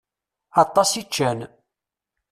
Aṭas 0.63 0.91
i 1.01 1.03
ččan. 1.07 1.39